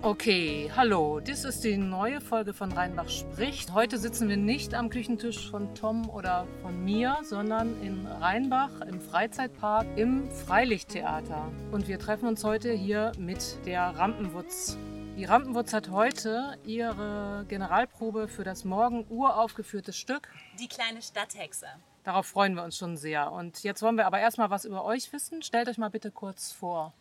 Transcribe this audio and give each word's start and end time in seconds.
Okay, 0.00 0.70
hallo, 0.76 1.18
dies 1.18 1.44
ist 1.44 1.64
die 1.64 1.76
neue 1.76 2.20
Folge 2.20 2.54
von 2.54 2.70
Rheinbach 2.70 3.08
spricht. 3.08 3.72
Heute 3.72 3.98
sitzen 3.98 4.28
wir 4.28 4.36
nicht 4.36 4.72
am 4.72 4.90
Küchentisch 4.90 5.50
von 5.50 5.74
Tom 5.74 6.08
oder 6.08 6.46
von 6.62 6.84
mir, 6.84 7.18
sondern 7.24 7.82
in 7.82 8.06
Rheinbach 8.06 8.80
im 8.82 9.00
Freizeitpark 9.00 9.88
im 9.96 10.30
Freilichttheater. 10.30 11.50
Und 11.72 11.88
wir 11.88 11.98
treffen 11.98 12.28
uns 12.28 12.44
heute 12.44 12.72
hier 12.72 13.10
mit 13.18 13.58
der 13.66 13.82
Rampenwutz. 13.82 14.78
Die 15.16 15.24
Rampenwutz 15.24 15.72
hat 15.72 15.90
heute 15.90 16.56
ihre 16.64 17.44
Generalprobe 17.48 18.28
für 18.28 18.44
das 18.44 18.64
morgen 18.64 19.04
uraufgeführte 19.08 19.92
Stück. 19.92 20.28
Die 20.60 20.68
kleine 20.68 21.02
Stadthexe. 21.02 21.66
Darauf 22.04 22.26
freuen 22.26 22.54
wir 22.54 22.62
uns 22.62 22.78
schon 22.78 22.96
sehr. 22.96 23.32
Und 23.32 23.64
jetzt 23.64 23.82
wollen 23.82 23.96
wir 23.96 24.06
aber 24.06 24.20
erstmal 24.20 24.48
was 24.48 24.64
über 24.64 24.84
euch 24.84 25.12
wissen. 25.12 25.42
Stellt 25.42 25.68
euch 25.68 25.76
mal 25.76 25.90
bitte 25.90 26.12
kurz 26.12 26.52
vor. 26.52 26.94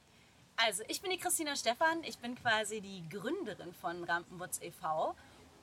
Also, 0.60 0.82
ich 0.88 1.02
bin 1.02 1.12
die 1.12 1.20
Christina 1.20 1.56
Stephan. 1.56 2.04
Ich 2.04 2.18
bin 2.18 2.34
quasi 2.36 2.82
die 2.82 3.08
Gründerin 3.10 3.76
von 3.76 4.04
Rampenwutz 4.04 4.60
e.V. 4.60 5.16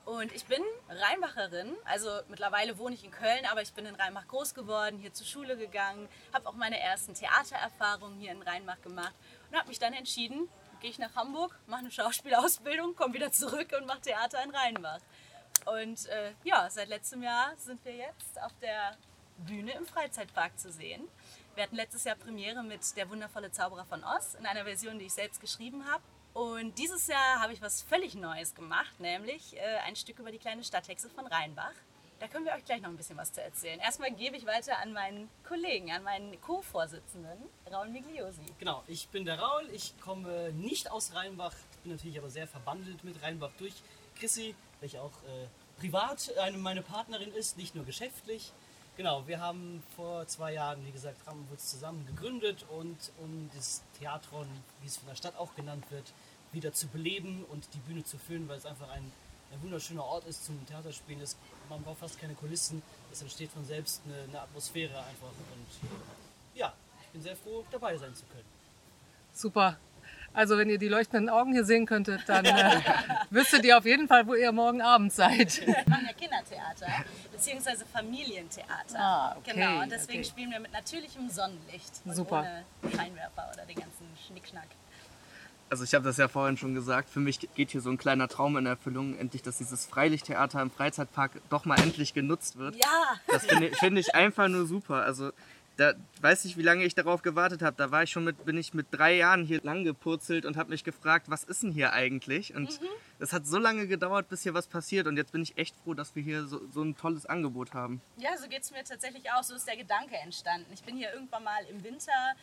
Und 0.05 0.33
ich 0.33 0.45
bin 0.45 0.63
Rheinbacherin. 0.89 1.75
Also, 1.85 2.09
mittlerweile 2.29 2.79
wohne 2.79 2.95
ich 2.95 3.05
in 3.05 3.11
Köln, 3.11 3.45
aber 3.51 3.61
ich 3.61 3.73
bin 3.73 3.87
in 3.87 3.97
Rheinbach 3.97 4.29
groß 4.29 4.55
geworden, 4.55 4.99
hier 4.99 5.13
zur 5.13 5.27
Schule 5.27 5.57
gegangen, 5.57 6.09
habe 6.33 6.49
auch 6.49 6.55
meine 6.55 6.79
ersten 6.79 7.13
Theatererfahrungen 7.15 8.21
hier 8.21 8.31
in 8.31 8.43
Rheinbach 8.43 8.81
gemacht 8.83 9.15
und 9.51 9.59
habe 9.59 9.69
mich 9.69 9.81
dann 9.81 9.95
entschieden, 9.95 10.49
gehe 10.81 10.91
ich 10.91 10.99
nach 10.99 11.17
Hamburg, 11.17 11.59
mache 11.67 11.81
eine 11.81 11.91
Schauspielausbildung, 11.91 12.95
komme 12.95 13.15
wieder 13.15 13.33
zurück 13.33 13.75
und 13.77 13.87
mache 13.87 14.03
Theater 14.03 14.45
in 14.45 14.51
Rheinbach. 14.51 15.01
Und 15.65 16.07
äh, 16.07 16.33
ja, 16.45 16.71
seit 16.71 16.89
letztem 16.89 17.23
Jahr 17.25 17.57
sind 17.57 17.85
wir 17.85 17.97
jetzt 17.97 18.41
auf 18.41 18.53
der 18.61 18.97
Bühne 19.39 19.73
im 19.73 19.87
Freizeitpark 19.87 20.57
zu 20.57 20.71
sehen. 20.71 21.09
Wir 21.55 21.63
hatten 21.63 21.77
letztes 21.77 22.03
Jahr 22.03 22.17
Premiere 22.17 22.65
mit 22.65 22.81
Der 22.97 23.09
wundervolle 23.09 23.53
Zauberer 23.53 23.85
von 23.85 24.03
Oz 24.03 24.35
in 24.35 24.45
einer 24.45 24.65
Version, 24.65 24.99
die 24.99 25.05
ich 25.05 25.13
selbst 25.13 25.41
geschrieben 25.41 25.85
habe. 25.89 26.03
Und 26.33 26.77
dieses 26.79 27.07
Jahr 27.07 27.41
habe 27.41 27.53
ich 27.53 27.63
was 27.63 27.81
völlig 27.81 28.17
Neues 28.17 28.57
gemacht, 28.57 28.99
nämlich 28.99 29.57
äh, 29.57 29.61
ein 29.87 29.95
Stück 29.95 30.19
über 30.19 30.33
die 30.33 30.39
kleine 30.39 30.65
Stadthexe 30.65 31.09
von 31.09 31.29
Rheinbach. 31.29 31.75
Da 32.19 32.27
können 32.27 32.45
wir 32.45 32.55
euch 32.55 32.65
gleich 32.65 32.83
noch 32.83 32.89
ein 32.89 32.97
bisschen 32.97 33.17
was 33.17 33.33
zu 33.33 33.41
erzählen. 33.41 33.79
Erstmal 33.79 34.11
gebe 34.11 34.37
ich 34.37 34.47
weiter 34.47 34.79
an 34.79 34.93
meinen 34.93 35.31
Kollegen, 35.47 35.93
an 35.93 36.03
meinen 36.03 36.41
Co-Vorsitzenden, 36.41 37.39
Raul 37.71 37.89
Migliosi. 37.89 38.47
Genau, 38.59 38.83
ich 38.89 39.09
bin 39.11 39.25
der 39.25 39.39
Raul, 39.39 39.69
ich 39.73 39.95
komme 40.01 40.53
nicht 40.55 40.91
aus 40.91 41.15
Rheinbach, 41.15 41.55
bin 41.85 41.93
natürlich 41.93 42.19
aber 42.19 42.31
sehr 42.31 42.49
verbandelt 42.49 43.05
mit 43.05 43.23
Rheinbach 43.23 43.53
durch 43.59 43.75
Chrissy, 44.17 44.57
welche 44.81 45.01
auch 45.01 45.13
äh, 45.23 45.47
privat 45.79 46.37
eine, 46.37 46.59
meine 46.59 46.83
Partnerin 46.83 47.33
ist, 47.33 47.57
nicht 47.57 47.77
nur 47.77 47.85
geschäftlich. 47.85 48.53
Genau, 48.97 49.27
wir 49.27 49.41
haben 49.41 49.83
vor 49.97 50.25
zwei 50.29 50.53
Jahren, 50.53 50.87
wie 50.87 50.93
gesagt, 50.93 51.27
Rammenwurz 51.27 51.73
zusammen 51.73 52.07
gegründet 52.07 52.65
und 52.79 52.97
um 53.19 53.51
das 53.53 53.83
Theatron, 53.99 54.47
wie 54.83 54.87
es 54.87 54.99
von 54.99 55.09
der 55.09 55.17
Stadt 55.17 55.37
auch 55.37 55.53
genannt 55.57 55.85
wird, 55.91 56.13
wieder 56.53 56.73
zu 56.73 56.87
beleben 56.87 57.45
und 57.51 57.67
die 57.75 57.79
Bühne 57.79 58.05
zu 58.05 58.19
füllen, 58.19 58.49
weil 58.49 58.59
es 58.59 58.67
einfach 58.67 58.89
ein, 58.91 59.11
ein 59.53 59.63
wunderschöner 59.63 60.05
Ort 60.05 60.27
ist 60.27 60.45
zum 60.45 60.65
Theaterspielen. 60.67 61.21
Es, 61.21 61.37
man 61.69 61.83
braucht 61.83 61.99
fast 61.99 62.21
keine 62.21 62.35
Kulissen, 62.35 62.83
es 63.11 63.21
entsteht 63.21 63.51
von 63.51 63.65
selbst 63.65 64.01
eine, 64.07 64.23
eine 64.23 64.41
Atmosphäre 64.41 64.97
einfach. 64.97 65.27
Und 65.27 65.89
ja, 66.55 66.73
ich 67.03 67.09
bin 67.09 67.21
sehr 67.21 67.35
froh, 67.35 67.65
dabei 67.73 67.97
sein 67.97 68.15
zu 68.15 68.25
können. 68.27 68.47
Super. 69.33 69.77
Also 70.33 70.59
wenn 70.59 70.69
ihr 70.69 70.79
die 70.79 70.89
leuchtenden 70.89 71.29
Augen 71.29 71.53
hier 71.53 71.65
sehen 71.65 71.87
könntet, 71.87 72.23
dann 72.29 72.45
äh, 72.45 72.81
wüsstet 73.31 73.65
ihr 73.65 73.79
auf 73.79 73.85
jeden 73.85 74.09
Fall, 74.09 74.27
wo 74.27 74.35
ihr 74.35 74.51
morgen 74.51 74.83
Abend 74.83 75.13
seid. 75.13 75.65
Wir 75.65 75.77
machen 75.87 76.07
ja 76.07 76.13
Kindertheater, 76.13 77.05
beziehungsweise 77.31 77.85
Familientheater. 77.93 78.99
Ah, 78.99 79.37
okay, 79.39 79.53
Genau, 79.55 79.83
und 79.83 79.93
deswegen 79.93 80.21
okay. 80.21 80.29
spielen 80.29 80.51
wir 80.51 80.59
mit 80.59 80.73
natürlichem 80.73 81.31
Sonnenlicht 81.31 82.01
und 82.05 82.15
Super. 82.17 82.41
ohne 82.83 82.91
Scheinwerfer 82.97 83.51
oder 83.53 83.65
den 83.65 83.77
ganzen 83.77 84.07
Schnickschnack. 84.27 84.67
Also 85.71 85.85
ich 85.85 85.95
habe 85.95 86.05
das 86.05 86.19
ja 86.19 86.29
vorhin 86.29 86.57
schon 86.57 86.75
gesagt, 86.75 87.11
für 87.11 87.21
mich 87.21 87.49
geht 87.55 87.71
hier 87.71 87.81
so 87.81 87.91
ein 87.91 87.97
kleiner 87.99 88.29
Traum 88.29 88.57
in 88.57 88.67
Erfüllung, 88.67 89.17
endlich, 89.19 89.43
dass 89.43 89.59
dieses 89.59 89.87
Freilichttheater 89.87 90.61
im 90.61 90.71
Freizeitpark 90.71 91.33
doch 91.49 91.65
mal 91.65 91.79
endlich 91.81 92.13
genutzt 92.13 92.59
wird. 92.59 92.77
Ja! 92.77 93.17
Das 93.29 93.47
finde 93.47 93.69
ich, 93.69 93.77
finde 93.77 94.01
ich 94.01 94.15
einfach 94.15 94.49
nur 94.49 94.67
super. 94.67 95.03
Also 95.05 95.31
da 95.77 95.95
weiß 96.21 96.45
ich, 96.45 96.57
wie 96.57 96.63
lange 96.63 96.85
ich 96.85 96.95
darauf 96.95 97.23
gewartet 97.23 97.63
habe. 97.63 97.77
Da 97.77 97.91
war 97.91 98.05
ich 98.05 98.11
schon 98.11 98.25
mit, 98.25 98.45
bin 98.45 98.57
ich 98.57 98.75
mit 98.75 98.87
drei 98.91 99.17
Jahren 99.17 99.45
hier 99.45 99.61
lang 99.63 99.85
gepurzelt 99.85 100.45
und 100.45 100.57
habe 100.57 100.71
mich 100.71 100.85
gefragt, 100.85 101.29
was 101.29 101.43
ist 101.45 101.63
denn 101.63 101.73
hier 101.73 101.93
eigentlich? 101.93 102.55
Und 102.55 102.81
es 103.19 103.33
hat 103.33 103.47
so 103.47 103.59
lange 103.59 103.87
gedauert, 103.89 104.29
bis 104.29 104.43
hier 104.43 104.55
was 104.55 104.69
passiert. 104.69 105.07
Und 105.07 105.17
jetzt 105.17 105.33
bin 105.33 105.43
ich 105.43 105.59
echt 105.59 105.75
froh, 105.83 105.95
dass 105.95 106.15
wir 106.15 106.23
hier 106.23 106.47
so, 106.47 106.61
so 106.71 106.83
ein 106.83 106.97
tolles 106.97 107.27
Angebot 107.27 107.75
haben. 107.75 108.01
Ja, 108.17 108.37
so 108.37 108.49
geht 108.49 108.63
es 108.63 108.71
mir 108.71 108.85
tatsächlich 108.85 109.31
auch. 109.33 109.43
So 109.43 109.55
ist 109.55 109.67
der 109.67 109.77
Gedanke 109.77 110.17
entstanden. 110.17 110.67
Ich 110.73 110.83
bin 110.83 110.97
hier 110.97 111.13
irgendwann 111.13 111.43
mal 111.43 111.65
im 111.69 111.83
Winter. 111.83 112.35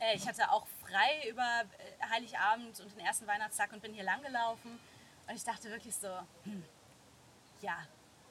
Äh, 0.00 0.16
ich 0.16 0.26
hatte 0.26 0.50
auch 0.50 0.66
frei 0.82 1.30
über 1.30 1.42
äh, 1.42 2.12
Heiligabend 2.12 2.80
und 2.80 2.92
den 2.96 3.06
ersten 3.06 3.26
Weihnachtstag 3.26 3.72
und 3.72 3.82
bin 3.82 3.92
hier 3.92 4.04
lang 4.04 4.20
gelaufen. 4.22 4.80
Und 5.28 5.36
ich 5.36 5.44
dachte 5.44 5.70
wirklich 5.70 5.94
so, 5.94 6.08
hm, 6.44 6.64
ja, 7.60 7.86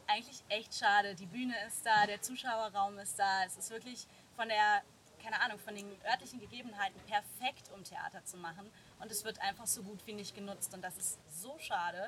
eigentlich 0.08 0.44
echt 0.50 0.76
schade. 0.76 1.16
Die 1.16 1.28
Bühne 1.28 1.54
ist 1.68 1.86
da, 1.86 2.06
der 2.08 2.22
Zuschauerraum 2.22 2.98
ist 2.98 3.18
da. 3.18 3.46
Es 3.46 3.58
ist 3.58 3.70
wirklich 3.70 4.08
von 4.40 4.48
der, 4.48 4.84
keine 5.22 5.42
Ahnung, 5.42 5.60
von 5.60 5.76
den 5.76 5.86
örtlichen 6.10 6.40
Gegebenheiten 6.40 6.98
perfekt, 7.02 7.70
um 7.76 7.84
Theater 7.84 8.24
zu 8.24 8.38
machen. 8.38 8.72
Und 9.02 9.12
es 9.12 9.26
wird 9.26 9.42
einfach 9.42 9.68
so 9.68 9.84
gut 9.84 10.00
wie 10.08 10.14
nicht 10.14 10.34
genutzt. 10.34 10.74
Und 10.74 10.82
das 10.82 10.98
ist 10.98 11.20
so 11.42 11.58
schade. 11.60 12.06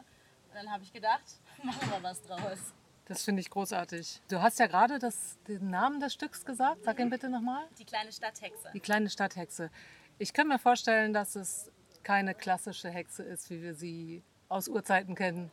Und 0.48 0.56
dann 0.56 0.72
habe 0.72 0.82
ich 0.82 0.94
gedacht, 0.94 1.26
machen 1.64 1.92
wir 1.92 2.02
was 2.02 2.22
draus. 2.22 2.74
Das 3.06 3.24
finde 3.24 3.42
ich 3.42 3.50
großartig. 3.50 4.22
Du 4.30 4.42
hast 4.42 4.60
ja 4.60 4.68
gerade 4.68 4.98
das, 4.98 5.38
den 5.50 5.70
Namen 5.70 6.00
des 6.00 6.14
Stücks 6.14 6.46
gesagt. 6.46 6.86
Sag 6.86 7.00
ihn 7.00 7.10
bitte 7.10 7.28
nochmal. 7.28 7.66
Die 7.78 7.84
kleine 7.84 8.14
Stadthexe. 8.14 8.70
Die 8.74 8.80
kleine 8.80 9.10
Stadthexe. 9.10 9.70
Ich 10.18 10.32
kann 10.32 10.48
mir 10.48 10.60
vorstellen, 10.60 11.12
dass 11.12 11.36
es 11.36 11.70
keine 12.04 12.34
klassische 12.34 12.90
Hexe 12.90 13.24
ist, 13.24 13.50
wie 13.50 13.62
wir 13.62 13.76
sie 13.76 14.24
aus 14.48 14.70
Urzeiten 14.70 15.16
kennen. 15.16 15.52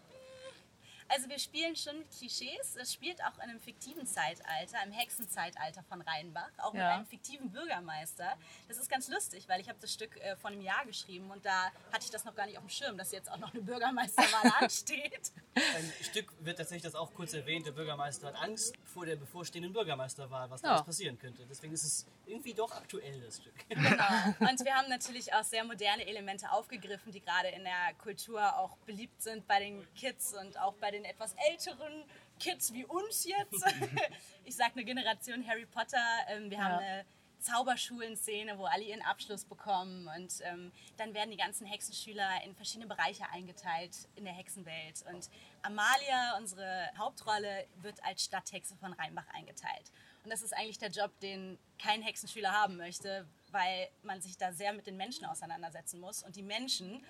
Also 1.09 1.29
wir 1.29 1.39
spielen 1.39 1.75
schon 1.75 1.99
mit 2.01 2.11
Klischees. 2.11 2.77
Es 2.77 2.93
spielt 2.93 3.23
auch 3.25 3.35
in 3.37 3.43
einem 3.51 3.61
fiktiven 3.61 4.07
Zeitalter, 4.07 4.77
im 4.85 4.93
Hexenzeitalter 4.93 5.83
von 5.85 6.03
Rheinbach, 6.03 6.51
auch 6.59 6.73
mit 6.73 6.83
Ja. 6.83 6.97
einem 6.97 7.07
fiktiven 7.07 7.51
Bürgermeister. 7.51 8.37
Das 8.69 8.77
ist 8.77 8.91
ganz 8.91 9.09
lustig, 9.09 9.49
weil 9.49 9.61
ich 9.61 9.69
habe 9.69 9.79
das 9.81 9.93
Stück 9.93 10.17
äh, 10.19 10.37
vor 10.37 10.51
einem 10.51 10.61
Jahr 10.61 10.85
geschrieben 10.85 11.31
und 11.31 11.45
da 11.47 11.67
hatte 11.93 12.05
ich 12.05 12.11
das 12.11 12.25
noch 12.25 12.35
gar 12.35 12.47
nicht 12.47 12.59
auf 12.59 12.65
dem 12.65 12.69
Schirm, 12.71 12.99
dass 12.99 13.11
jetzt 13.13 13.31
auch 13.31 13.39
noch 13.39 13.53
eine 13.55 13.63
Bürgermeisterwahl 13.63 14.53
ansteht. 14.61 15.33
Ein 15.55 15.93
Stück 16.03 16.33
wird 16.41 16.59
tatsächlich 16.59 16.83
das 16.83 16.95
auch 16.95 17.13
kurz 17.15 17.33
erwähnt, 17.33 17.67
der 17.67 17.73
Bürgermeister 17.73 18.29
hat 18.29 18.37
Angst 18.37 18.75
vor 18.85 19.07
der 19.07 19.17
bevorstehenden 19.17 19.73
Bürgermeisterwahl, 19.73 20.51
was 20.51 20.61
da 20.61 20.69
Ja. 20.69 20.75
alles 20.75 20.87
passieren 20.87 21.19
könnte. 21.19 21.47
Deswegen 21.47 21.73
ist 21.73 21.85
es 21.85 22.07
irgendwie 22.27 22.53
doch 22.55 22.71
aktuell, 22.73 23.21
das 23.23 23.39
Stück. 23.39 23.55
Genau. 23.69 24.51
Und 24.51 24.65
wir 24.65 24.75
haben 24.75 24.89
natürlich 24.89 25.33
auch 25.33 25.43
sehr 25.45 25.65
moderne 25.65 26.07
Elemente 26.07 26.51
aufgegriffen, 26.53 27.13
die 27.13 27.21
gerade 27.21 27.49
in 27.49 27.65
der 27.65 27.95
Kultur 27.97 28.57
auch 28.59 28.77
beliebt 28.79 29.23
sind 29.23 29.47
bei 29.49 29.59
den 29.61 29.87
Kids 29.95 30.35
und 30.35 30.59
auch 30.61 30.75
bei 30.75 30.91
den 30.91 30.98
etwas 31.05 31.35
älteren 31.51 32.05
Kids 32.41 32.73
wie 32.73 32.85
uns 32.85 33.25
jetzt. 33.25 33.65
Ich 34.45 34.57
sag 34.57 34.73
eine 34.73 34.85
Generation 34.85 35.47
Harry 35.47 35.67
Potter. 35.67 36.03
Ähm, 36.29 36.51
Wir 36.51 36.63
haben 36.65 36.73
Ja. 36.73 36.79
eine 36.79 37.05
Zauberschulen-Szene, 37.41 38.59
wo 38.59 38.65
alle 38.65 38.83
ihren 38.83 39.03
Abschluss 39.03 39.45
bekommen 39.45 40.09
und 40.17 40.41
ähm, 40.43 40.73
dann 40.97 41.15
werden 41.15 41.31
die 41.31 41.37
ganzen 41.37 41.67
Hexenschüler 41.67 42.43
in 42.45 42.55
verschiedene 42.55 42.87
Bereiche 42.87 43.29
eingeteilt 43.31 43.93
in 44.17 44.25
der 44.25 44.33
Hexenwelt 44.33 45.05
und 45.13 45.29
Amalia, 45.63 46.37
unsere 46.39 46.89
Hauptrolle, 46.97 47.67
wird 47.77 48.03
als 48.05 48.25
Stadthexe 48.25 48.77
von 48.77 48.93
Rheinbach 48.95 49.27
eingeteilt. 49.35 49.91
Und 50.25 50.31
das 50.31 50.43
ist 50.43 50.53
eigentlich 50.53 50.79
der 50.79 50.91
Job, 50.91 51.11
den 51.21 51.59
kein 51.79 52.03
Hexenschüler 52.03 52.53
haben 52.53 52.77
möchte, 52.77 53.27
weil 53.51 53.89
man 54.03 54.21
sich 54.21 54.37
da 54.37 54.53
sehr 54.53 54.73
mit 54.73 54.87
den 54.87 54.97
Menschen 54.97 55.25
auseinandersetzen 55.27 56.01
muss 56.01 56.23
und 56.23 56.37
die 56.37 56.43
Menschen 56.43 57.05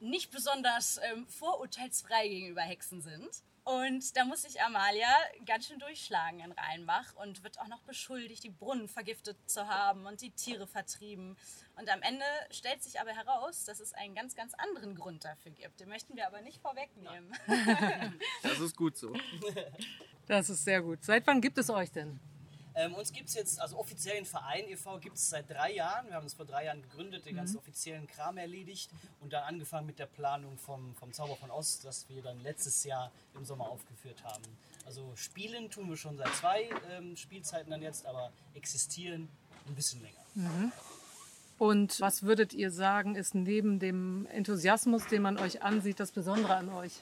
nicht 0.00 0.30
besonders 0.30 0.98
ähm, 1.10 1.26
vorurteilsfrei 1.26 2.28
gegenüber 2.28 2.62
Hexen 2.62 3.00
sind. 3.00 3.28
Und 3.64 4.16
da 4.16 4.24
muss 4.24 4.42
sich 4.42 4.62
Amalia 4.62 5.08
ganz 5.44 5.66
schön 5.66 5.80
durchschlagen 5.80 6.38
in 6.38 6.52
Rheinbach 6.52 7.16
und 7.16 7.42
wird 7.42 7.58
auch 7.58 7.66
noch 7.66 7.82
beschuldigt, 7.82 8.44
die 8.44 8.50
Brunnen 8.50 8.86
vergiftet 8.86 9.36
zu 9.50 9.66
haben 9.66 10.06
und 10.06 10.20
die 10.20 10.30
Tiere 10.30 10.68
vertrieben. 10.68 11.36
Und 11.74 11.88
am 11.90 12.00
Ende 12.02 12.24
stellt 12.52 12.84
sich 12.84 13.00
aber 13.00 13.10
heraus, 13.10 13.64
dass 13.64 13.80
es 13.80 13.92
einen 13.92 14.14
ganz, 14.14 14.36
ganz 14.36 14.54
anderen 14.54 14.94
Grund 14.94 15.24
dafür 15.24 15.50
gibt. 15.50 15.80
Den 15.80 15.88
möchten 15.88 16.14
wir 16.14 16.28
aber 16.28 16.42
nicht 16.42 16.60
vorwegnehmen. 16.62 17.32
Das 18.42 18.60
ist 18.60 18.76
gut 18.76 18.96
so. 18.96 19.12
Das 20.26 20.48
ist 20.48 20.64
sehr 20.64 20.80
gut. 20.80 21.02
Seit 21.02 21.26
wann 21.26 21.40
gibt 21.40 21.58
es 21.58 21.68
euch 21.68 21.90
denn? 21.90 22.20
Ähm, 22.76 22.94
uns 22.94 23.10
gibt 23.10 23.30
es 23.30 23.34
jetzt, 23.34 23.58
also 23.58 23.78
offiziellen 23.78 24.26
Verein 24.26 24.68
e.V. 24.68 24.98
gibt 24.98 25.16
es 25.16 25.30
seit 25.30 25.48
drei 25.48 25.72
Jahren. 25.72 26.08
Wir 26.08 26.14
haben 26.14 26.24
uns 26.24 26.34
vor 26.34 26.44
drei 26.44 26.66
Jahren 26.66 26.82
gegründet, 26.82 27.24
den 27.24 27.34
ganzen 27.36 27.56
offiziellen 27.56 28.06
Kram 28.06 28.36
erledigt 28.36 28.90
und 29.20 29.32
dann 29.32 29.44
angefangen 29.44 29.86
mit 29.86 29.98
der 29.98 30.04
Planung 30.04 30.58
vom, 30.58 30.94
vom 30.94 31.10
Zauber 31.12 31.36
von 31.36 31.50
Ost, 31.50 31.86
das 31.86 32.06
wir 32.10 32.22
dann 32.22 32.38
letztes 32.42 32.84
Jahr 32.84 33.10
im 33.34 33.46
Sommer 33.46 33.70
aufgeführt 33.70 34.22
haben. 34.24 34.44
Also 34.84 35.10
spielen 35.16 35.70
tun 35.70 35.88
wir 35.88 35.96
schon 35.96 36.18
seit 36.18 36.34
zwei 36.34 36.68
ähm, 36.90 37.16
Spielzeiten 37.16 37.70
dann 37.70 37.80
jetzt, 37.80 38.04
aber 38.04 38.30
existieren 38.52 39.30
ein 39.66 39.74
bisschen 39.74 40.02
länger. 40.02 40.70
Und 41.58 41.98
was 42.00 42.24
würdet 42.24 42.52
ihr 42.52 42.70
sagen, 42.70 43.16
ist 43.16 43.34
neben 43.34 43.78
dem 43.78 44.26
Enthusiasmus, 44.26 45.06
den 45.06 45.22
man 45.22 45.38
euch 45.38 45.62
ansieht, 45.62 45.98
das 45.98 46.12
Besondere 46.12 46.54
an 46.54 46.68
euch? 46.68 46.92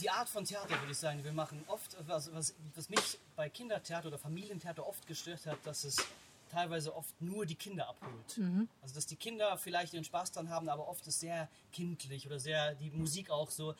Die 0.00 0.10
Art 0.10 0.28
von 0.28 0.44
Theater, 0.44 0.78
würde 0.80 0.92
ich 0.92 0.98
sagen, 0.98 1.22
wir 1.24 1.32
machen 1.32 1.64
oft, 1.68 1.96
was, 2.06 2.32
was, 2.34 2.54
was 2.74 2.88
mich 2.88 3.18
bei 3.36 3.48
Kindertheater 3.48 4.08
oder 4.08 4.18
Familientheater 4.18 4.86
oft 4.86 5.06
gestört 5.06 5.46
hat, 5.46 5.58
dass 5.64 5.84
es 5.84 5.96
teilweise 6.50 6.94
oft 6.94 7.20
nur 7.20 7.46
die 7.46 7.54
Kinder 7.54 7.88
abholt. 7.88 8.38
Mhm. 8.38 8.68
Also 8.82 8.94
dass 8.94 9.06
die 9.06 9.16
Kinder 9.16 9.56
vielleicht 9.56 9.92
ihren 9.94 10.04
Spaß 10.04 10.32
dran 10.32 10.50
haben, 10.50 10.68
aber 10.68 10.88
oft 10.88 11.06
ist 11.06 11.20
sehr 11.20 11.48
kindlich 11.72 12.26
oder 12.26 12.38
sehr 12.38 12.74
die 12.74 12.90
Musik 12.90 13.30
auch 13.30 13.50
so, 13.50 13.74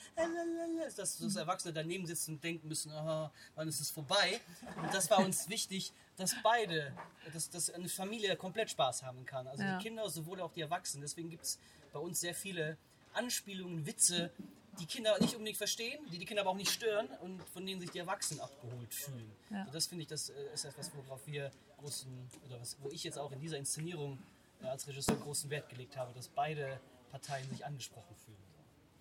dass, 0.96 1.18
dass 1.18 1.36
Erwachsene 1.36 1.72
daneben 1.72 2.06
sitzen 2.06 2.34
und 2.34 2.44
denken 2.44 2.68
müssen, 2.68 2.90
aha, 2.92 3.30
wann 3.54 3.68
ist 3.68 3.80
es 3.80 3.90
vorbei? 3.90 4.40
Und 4.76 4.92
das 4.92 5.10
war 5.10 5.18
uns 5.18 5.48
wichtig, 5.48 5.92
dass 6.16 6.34
beide, 6.42 6.92
dass, 7.32 7.50
dass 7.50 7.70
eine 7.70 7.88
Familie 7.88 8.36
komplett 8.36 8.70
Spaß 8.70 9.02
haben 9.02 9.24
kann. 9.24 9.46
Also 9.46 9.62
Ja. 9.62 9.78
die 9.78 9.82
Kinder 9.82 10.08
sowohl 10.10 10.40
auch 10.40 10.52
die 10.52 10.62
Erwachsenen. 10.62 11.02
Deswegen 11.02 11.30
gibt 11.30 11.44
es 11.44 11.58
bei 11.92 11.98
uns 11.98 12.20
sehr 12.20 12.34
viele 12.34 12.76
Anspielungen, 13.12 13.86
Witze, 13.86 14.32
die 14.78 14.86
Kinder 14.86 15.18
nicht 15.20 15.34
unbedingt 15.34 15.56
verstehen, 15.58 16.04
die 16.10 16.18
die 16.18 16.24
Kinder 16.24 16.42
aber 16.42 16.50
auch 16.50 16.56
nicht 16.56 16.70
stören 16.70 17.08
und 17.22 17.42
von 17.50 17.64
denen 17.66 17.80
sich 17.80 17.90
die 17.90 17.98
Erwachsenen 17.98 18.40
abgeholt 18.40 18.92
fühlen. 18.94 19.30
Ja. 19.50 19.60
Also 19.60 19.72
das 19.72 19.86
finde 19.86 20.02
ich, 20.02 20.08
das 20.08 20.28
äh, 20.30 20.52
ist 20.52 20.64
etwas, 20.64 20.90
worauf 20.94 21.26
wir 21.26 21.50
großen, 21.78 22.30
oder 22.46 22.60
was, 22.60 22.76
wo 22.80 22.88
ich 22.90 23.04
jetzt 23.04 23.18
auch 23.18 23.32
in 23.32 23.40
dieser 23.40 23.58
Inszenierung 23.58 24.18
äh, 24.62 24.66
als 24.66 24.86
Regisseur 24.86 25.16
großen 25.16 25.48
Wert 25.50 25.68
gelegt 25.68 25.96
habe, 25.96 26.12
dass 26.14 26.28
beide 26.28 26.80
Parteien 27.10 27.48
sich 27.50 27.64
angesprochen 27.64 28.14
fühlen. 28.16 28.38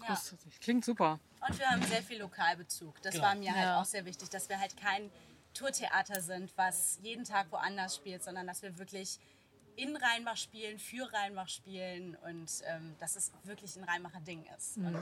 Ja. 0.08 0.22
Klingt 0.60 0.84
super. 0.84 1.20
Und 1.48 1.58
wir 1.58 1.66
haben 1.70 1.82
sehr 1.84 2.04
viel 2.04 2.20
Lokalbezug. 2.20 3.02
Das 3.02 3.14
Genau. 3.16 3.26
war 3.26 3.36
mir 3.36 3.54
halt 3.54 3.64
Ja. 3.64 3.82
auch 3.82 3.86
sehr 3.86 4.04
wichtig, 4.06 4.30
dass 4.30 4.50
wir 4.50 4.60
halt 4.60 4.76
kein 4.76 5.10
Tourtheater 5.54 6.20
sind, 6.22 6.52
was 6.58 7.00
jeden 7.02 7.24
Tag 7.24 7.52
woanders 7.52 7.96
spielt, 7.96 8.22
sondern 8.24 8.46
dass 8.48 8.62
wir 8.62 8.78
wirklich 8.78 9.20
in 9.76 9.96
Rheinbach 9.96 10.36
spielen, 10.38 10.78
für 10.78 11.12
Rheinbach 11.14 11.48
spielen 11.48 12.16
und 12.18 12.50
ähm, 12.66 12.96
dass 13.00 13.16
es 13.16 13.32
wirklich 13.44 13.76
ein 13.78 13.84
Rheinbacher 13.86 14.20
Ding 14.20 14.46
ist 14.58 14.78
und 14.78 14.94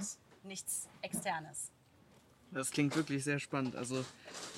nichts 0.44 0.88
Externes. 1.02 1.72
Das 2.54 2.70
klingt 2.72 2.94
wirklich 2.98 3.24
sehr 3.24 3.40
spannend. 3.40 3.78
Also 3.78 4.04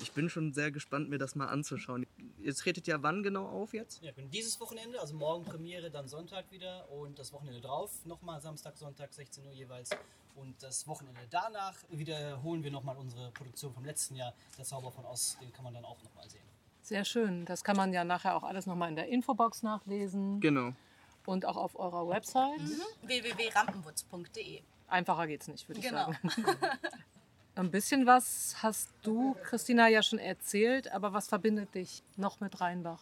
ich 0.02 0.10
bin 0.12 0.28
schon 0.28 0.52
sehr 0.52 0.72
gespannt, 0.72 1.08
mir 1.10 1.18
das 1.18 1.36
mal 1.36 1.46
anzuschauen. 1.46 2.06
Ihr 2.40 2.52
tretet 2.54 2.88
ja 2.88 3.00
wann 3.04 3.22
genau 3.22 3.46
auf 3.46 3.72
jetzt? 3.72 4.02
Ja, 4.02 4.10
dieses 4.32 4.58
Wochenende, 4.60 5.00
also 5.00 5.14
morgen 5.14 5.44
Premiere, 5.44 5.90
dann 5.92 6.08
Sonntag 6.08 6.50
wieder 6.50 6.90
und 6.90 7.18
das 7.20 7.32
Wochenende 7.32 7.60
drauf 7.60 8.04
nochmal 8.04 8.40
Samstag, 8.40 8.76
Sonntag, 8.76 9.12
16 9.12 9.46
Uhr 9.46 9.52
jeweils. 9.52 9.90
Und 10.34 10.60
das 10.60 10.88
Wochenende 10.88 11.20
danach 11.30 11.76
wiederholen 11.88 12.64
wir 12.64 12.72
nochmal 12.72 12.96
unsere 12.96 13.30
Produktion 13.30 13.72
vom 13.72 13.84
letzten 13.84 14.16
Jahr, 14.16 14.34
Der 14.58 14.64
Zauber 14.64 14.90
von 14.90 15.04
Oz, 15.04 15.38
den 15.40 15.52
kann 15.52 15.62
man 15.62 15.74
dann 15.74 15.84
auch 15.84 16.02
nochmal 16.02 16.28
sehen. 16.28 16.42
Sehr 16.82 17.04
schön. 17.04 17.44
Das 17.44 17.62
kann 17.62 17.76
man 17.76 17.92
ja 17.92 18.02
nachher 18.02 18.34
auch 18.34 18.42
alles 18.42 18.66
nochmal 18.66 18.88
in 18.88 18.96
der 18.96 19.06
Infobox 19.08 19.62
nachlesen 19.62 20.40
Genau. 20.40 20.72
und 21.26 21.46
auch 21.46 21.56
auf 21.56 21.76
eurer 21.78 22.08
Website. 22.08 22.60
www.rampenwutz.de 23.02 24.62
Einfacher 24.94 25.26
geht's 25.26 25.48
nicht, 25.48 25.68
würde 25.68 25.80
ich 25.80 25.86
Genau. 25.88 26.06
sagen. 26.12 26.18
Ein 27.56 27.70
bisschen 27.70 28.06
was 28.06 28.56
hast 28.62 28.90
du, 29.02 29.34
Christina, 29.44 29.86
ja 29.88 30.02
schon 30.02 30.18
erzählt, 30.18 30.90
aber 30.92 31.12
was 31.12 31.28
verbindet 31.28 31.74
dich 31.74 32.02
noch 32.16 32.40
mit 32.40 32.60
Rheinbach? 32.60 33.00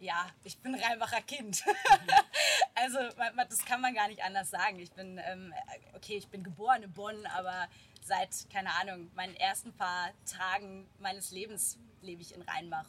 Ja, 0.00 0.26
ich 0.44 0.58
bin 0.58 0.74
Rheinbacher 0.76 1.20
Kind. 1.22 1.64
also 2.74 2.98
man- 3.16 3.34
man- 3.36 3.48
das 3.48 3.64
kann 3.64 3.80
man 3.80 3.94
gar 3.94 4.06
nicht 4.08 4.22
anders 4.22 4.50
sagen. 4.50 4.78
Ich 4.78 4.92
bin, 4.92 5.20
ähm, 5.24 5.52
okay, 5.94 6.16
ich 6.16 6.28
bin 6.28 6.42
geboren 6.44 6.82
in 6.84 6.92
Bonn, 6.92 7.26
aber 7.36 7.66
seit, 8.02 8.30
keine 8.52 8.70
Ahnung, 8.80 9.10
meinen 9.14 9.34
ersten 9.34 9.72
paar 9.72 10.10
Tagen 10.24 10.86
meines 11.00 11.30
Lebens 11.32 11.78
lebe 12.00 12.22
ich 12.22 12.34
in 12.34 12.42
Rheinbach. 12.42 12.86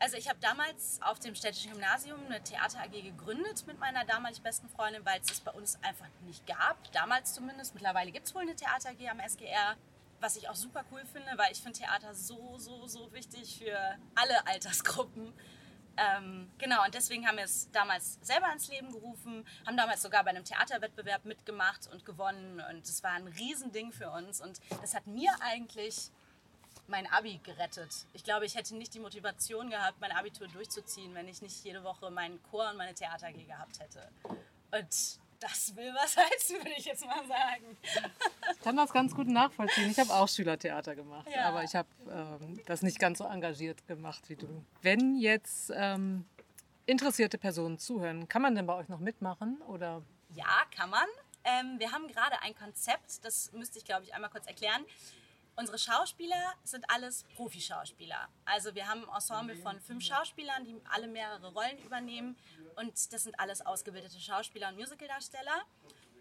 Also 0.00 0.16
ich 0.16 0.28
habe 0.28 0.38
damals 0.40 1.00
auf 1.02 1.18
dem 1.18 1.34
städtischen 1.34 1.72
Gymnasium 1.72 2.24
eine 2.26 2.42
Theater 2.42 2.80
AG 2.80 3.02
gegründet 3.02 3.66
mit 3.66 3.80
meiner 3.80 4.04
damalig 4.04 4.40
besten 4.42 4.68
Freundin, 4.68 5.04
weil 5.04 5.20
es 5.20 5.26
das 5.26 5.40
bei 5.40 5.50
uns 5.50 5.76
einfach 5.82 6.06
nicht 6.24 6.46
gab. 6.46 6.90
Damals 6.92 7.34
zumindest. 7.34 7.74
Mittlerweile 7.74 8.12
gibt 8.12 8.26
es 8.26 8.34
wohl 8.34 8.42
eine 8.42 8.54
Theater 8.54 8.90
AG 8.90 9.10
am 9.10 9.18
SGR. 9.18 9.76
Was 10.20 10.36
ich 10.36 10.48
auch 10.48 10.54
super 10.54 10.84
cool 10.92 11.04
finde, 11.12 11.30
weil 11.36 11.52
ich 11.52 11.60
finde 11.60 11.78
Theater 11.78 12.14
so, 12.14 12.58
so, 12.58 12.86
so 12.86 13.12
wichtig 13.12 13.58
für 13.58 13.78
alle 14.14 14.46
Altersgruppen. 14.46 15.32
Ähm, 15.96 16.48
genau, 16.58 16.84
und 16.84 16.94
deswegen 16.94 17.26
haben 17.26 17.38
wir 17.38 17.44
es 17.44 17.68
damals 17.72 18.18
selber 18.22 18.52
ins 18.52 18.68
Leben 18.68 18.92
gerufen, 18.92 19.44
haben 19.66 19.76
damals 19.76 20.02
sogar 20.02 20.22
bei 20.22 20.30
einem 20.30 20.44
Theaterwettbewerb 20.44 21.24
mitgemacht 21.24 21.88
und 21.88 22.04
gewonnen. 22.04 22.62
Und 22.70 22.84
es 22.84 23.02
war 23.02 23.12
ein 23.12 23.26
Riesending 23.26 23.92
für 23.92 24.10
uns. 24.10 24.40
Und 24.40 24.60
das 24.80 24.94
hat 24.94 25.08
mir 25.08 25.30
eigentlich 25.40 26.12
mein 26.88 27.06
Abi 27.12 27.38
gerettet. 27.42 28.06
Ich 28.12 28.24
glaube, 28.24 28.46
ich 28.46 28.54
hätte 28.54 28.74
nicht 28.76 28.94
die 28.94 29.00
Motivation 29.00 29.70
gehabt, 29.70 30.00
mein 30.00 30.12
Abitur 30.12 30.48
durchzuziehen, 30.48 31.14
wenn 31.14 31.28
ich 31.28 31.42
nicht 31.42 31.62
jede 31.64 31.84
Woche 31.84 32.10
meinen 32.10 32.42
Chor 32.50 32.70
und 32.70 32.76
meine 32.76 32.94
Theater 32.94 33.32
gehabt 33.32 33.78
hätte. 33.80 34.08
Und 34.70 35.18
das 35.40 35.76
will 35.76 35.94
was 35.94 36.16
heißen, 36.16 36.56
würde 36.58 36.72
ich 36.76 36.84
jetzt 36.86 37.04
mal 37.06 37.26
sagen. 37.26 37.76
Ich 38.52 38.60
kann 38.60 38.76
das 38.76 38.90
ganz 38.92 39.14
gut 39.14 39.28
nachvollziehen. 39.28 39.90
Ich 39.90 39.98
habe 39.98 40.12
auch 40.12 40.28
Schülertheater 40.28 40.94
gemacht, 40.96 41.28
Ja. 41.34 41.44
aber 41.48 41.62
ich 41.62 41.74
habe 41.76 41.88
ähm, 42.10 42.60
das 42.66 42.82
nicht 42.82 42.98
ganz 42.98 43.18
so 43.18 43.24
engagiert 43.24 43.86
gemacht 43.86 44.28
wie 44.28 44.36
du. 44.36 44.64
Wenn 44.82 45.16
jetzt 45.16 45.70
ähm, 45.74 46.24
interessierte 46.86 47.38
Personen 47.38 47.78
zuhören, 47.78 48.28
kann 48.28 48.42
man 48.42 48.54
denn 48.54 48.66
bei 48.66 48.74
euch 48.74 48.88
noch 48.88 48.98
mitmachen? 48.98 49.60
Oder 49.68 50.02
Ja, 50.30 50.62
kann 50.76 50.90
man. 50.90 51.06
Ähm, 51.44 51.78
wir 51.78 51.92
haben 51.92 52.08
gerade 52.08 52.42
ein 52.42 52.54
Konzept, 52.56 53.24
das 53.24 53.52
müsste 53.52 53.78
ich, 53.78 53.84
glaube 53.84 54.04
ich, 54.04 54.14
einmal 54.14 54.30
kurz 54.30 54.46
erklären. 54.46 54.84
Unsere 55.58 55.76
Schauspieler 55.76 56.54
sind 56.62 56.88
alles 56.88 57.24
Profischauspieler. 57.34 58.28
Also 58.44 58.76
wir 58.76 58.86
haben 58.86 59.02
ein 59.08 59.14
Ensemble 59.16 59.56
von 59.56 59.80
fünf 59.80 60.04
Schauspielern, 60.04 60.64
die 60.64 60.80
alle 60.88 61.08
mehrere 61.08 61.52
Rollen 61.52 61.78
übernehmen. 61.84 62.36
Und 62.76 63.12
das 63.12 63.24
sind 63.24 63.40
alles 63.40 63.66
ausgebildete 63.66 64.20
Schauspieler 64.20 64.68
und 64.68 64.76
Musicaldarsteller. 64.76 65.64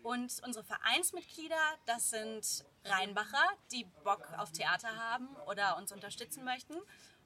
Und 0.01 0.41
unsere 0.43 0.63
Vereinsmitglieder, 0.63 1.55
das 1.85 2.09
sind 2.09 2.65
Rheinbacher, 2.83 3.45
die 3.71 3.83
Bock 4.03 4.27
auf 4.39 4.51
Theater 4.51 4.95
haben 4.95 5.27
oder 5.45 5.77
uns 5.77 5.91
unterstützen 5.91 6.43
möchten. 6.43 6.73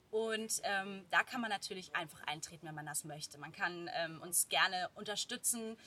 Und 0.09 0.59
ähm, 0.63 1.05
da 1.11 1.23
kann 1.23 1.39
man 1.39 1.49
natürlich 1.49 1.95
einfach 1.95 2.21
eintreten, 2.23 2.67
wenn 2.67 2.75
man 2.75 2.87
das 2.87 3.05
möchte. 3.05 3.37
Man 3.37 3.53
kann 3.53 3.89
ähm, 3.93 4.21
uns 4.21 4.49
gerne 4.49 4.89
unterstützen. 4.95 5.77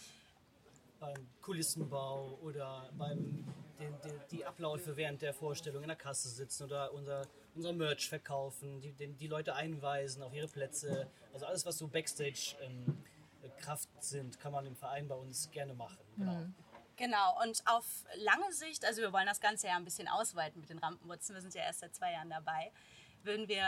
beim 0.99 1.29
Kulissenbau 1.43 2.39
oder 2.41 2.89
beim 2.97 3.45
den, 3.79 4.01
den, 4.03 4.21
die 4.31 4.45
Abläufe 4.45 4.97
während 4.97 5.23
der 5.23 5.35
Vorstellung 5.35 5.83
in 5.83 5.89
der 5.89 5.97
Kasse 5.97 6.29
sitzen 6.29 6.65
oder 6.65 6.93
unser, 6.93 7.23
unser 7.55 7.73
Merch 7.73 8.09
verkaufen, 8.09 8.81
die, 8.81 8.93
den, 8.93 9.17
die 9.17 9.27
Leute 9.27 9.55
einweisen 9.55 10.23
auf 10.23 10.33
ihre 10.33 10.49
Plätze. 10.49 11.09
Also 11.33 11.47
alles, 11.47 11.67
was 11.67 11.79
so 11.79 11.89
Backstage 11.89 12.57
ähm, 12.61 13.03
Kraft 13.59 13.89
sind, 14.01 14.39
kann 14.41 14.53
man 14.53 14.67
im 14.67 14.77
Verein 14.77 15.09
bei 15.09 15.15
uns 15.15 15.51
gerne 15.51 15.75
machen. 15.75 15.99
Genau. 16.17 16.47
Genau, 16.97 17.43
und 17.43 17.61
auf 17.67 17.85
lange 18.19 18.53
Sicht, 18.53 18.85
also 18.85 19.03
wir 19.03 19.13
wollen 19.13 19.27
das 19.27 19.41
Ganze 19.41 19.67
ja 19.67 19.77
ein 19.77 19.85
bisschen 19.85 20.07
ausweiten 20.07 20.61
mit 20.61 20.71
den 20.71 20.79
Rampenwurzeln, 20.79 21.35
wir 21.35 21.43
sind 21.43 21.53
ja 21.53 21.63
erst 21.63 21.81
seit 21.81 21.93
zwei 21.93 22.13
Jahren 22.13 22.31
dabei, 22.31 22.71
würden 23.25 23.49
wir 23.49 23.67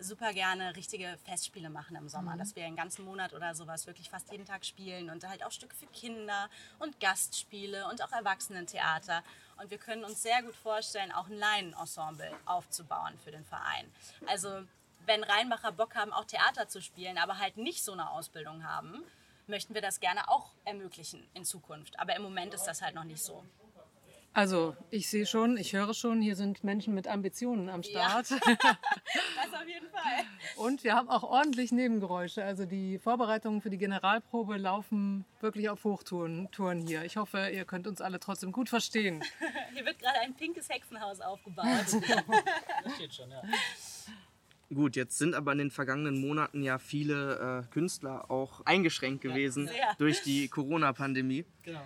super 0.00 0.32
gerne 0.32 0.76
richtige 0.76 1.18
Festspiele 1.24 1.70
machen 1.70 1.96
im 1.96 2.08
Sommer, 2.08 2.36
dass 2.36 2.56
wir 2.56 2.64
einen 2.64 2.76
ganzen 2.76 3.04
Monat 3.04 3.32
oder 3.32 3.54
sowas 3.54 3.86
wirklich 3.86 4.10
fast 4.10 4.30
jeden 4.30 4.44
Tag 4.44 4.64
spielen 4.64 5.10
und 5.10 5.26
halt 5.28 5.44
auch 5.44 5.50
Stücke 5.50 5.74
für 5.76 5.86
Kinder 5.86 6.48
und 6.78 7.00
Gastspiele 7.00 7.88
und 7.88 8.02
auch 8.02 8.12
Erwachsenentheater. 8.12 9.22
Und 9.58 9.70
wir 9.70 9.78
können 9.78 10.04
uns 10.04 10.22
sehr 10.22 10.42
gut 10.42 10.54
vorstellen, 10.54 11.12
auch 11.12 11.28
ein 11.28 11.38
Laienensemble 11.38 12.30
aufzubauen 12.44 13.18
für 13.24 13.30
den 13.30 13.44
Verein. 13.44 13.90
Also 14.26 14.64
wenn 15.06 15.24
Rheinbacher 15.24 15.72
Bock 15.72 15.94
haben, 15.94 16.12
auch 16.12 16.24
Theater 16.24 16.68
zu 16.68 16.82
spielen, 16.82 17.18
aber 17.18 17.38
halt 17.38 17.56
nicht 17.56 17.84
so 17.84 17.92
eine 17.92 18.10
Ausbildung 18.10 18.64
haben, 18.64 19.02
möchten 19.46 19.74
wir 19.74 19.82
das 19.82 20.00
gerne 20.00 20.28
auch 20.28 20.50
ermöglichen 20.64 21.26
in 21.34 21.44
Zukunft. 21.44 21.98
Aber 21.98 22.16
im 22.16 22.22
Moment 22.22 22.52
ist 22.54 22.64
das 22.64 22.82
halt 22.82 22.94
noch 22.94 23.04
nicht 23.04 23.22
so. 23.22 23.44
Also 24.36 24.76
ich 24.90 25.08
sehe 25.08 25.24
schon, 25.24 25.56
ich 25.56 25.72
höre 25.72 25.94
schon, 25.94 26.20
hier 26.20 26.36
sind 26.36 26.62
Menschen 26.62 26.92
mit 26.92 27.08
Ambitionen 27.08 27.70
am 27.70 27.80
Ja. 27.82 28.22
Start. 28.22 28.28
Das 29.36 29.60
auf 29.60 29.66
jeden 29.68 29.88
Fall. 29.90 30.24
Und 30.56 30.84
wir 30.84 30.94
haben 30.94 31.08
auch 31.08 31.22
ordentlich 31.22 31.72
Nebengeräusche. 31.72 32.44
Also 32.44 32.66
die 32.66 32.98
Vorbereitungen 32.98 33.60
für 33.62 33.70
die 33.70 33.78
Generalprobe 33.78 34.56
laufen 34.56 35.24
wirklich 35.40 35.68
auf 35.70 35.84
Hochtouren 35.84 36.50
Touren 36.50 36.86
hier. 36.86 37.04
Ich 37.04 37.16
hoffe, 37.16 37.48
ihr 37.52 37.64
könnt 37.64 37.86
uns 37.86 38.00
alle 38.00 38.20
trotzdem 38.20 38.52
gut 38.52 38.68
verstehen. 38.68 39.22
Hier 39.74 39.84
wird 39.86 39.98
gerade 39.98 40.18
ein 40.20 40.34
pinkes 40.34 40.68
Hexenhaus 40.68 41.20
aufgebaut. 41.20 41.66
Das 42.84 42.94
steht 42.96 43.14
schon, 43.14 43.30
ja. 43.30 43.42
Gut, 44.74 44.96
jetzt 44.96 45.16
sind 45.18 45.34
aber 45.34 45.52
in 45.52 45.58
den 45.58 45.70
vergangenen 45.70 46.20
Monaten 46.20 46.62
ja 46.62 46.78
viele 46.78 47.64
äh, 47.68 47.72
Künstler 47.72 48.30
auch 48.30 48.60
eingeschränkt 48.66 49.22
gewesen 49.22 49.68
sehr. 49.68 49.94
durch 49.98 50.22
die 50.22 50.48
Corona-Pandemie. 50.48 51.44
Genau. 51.62 51.82